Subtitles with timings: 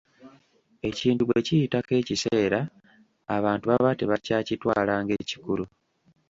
[0.89, 2.59] Ekintu bwe kiyitako ekiseera
[3.35, 5.63] abantu baba tebakyakitwala ng’ekikulu.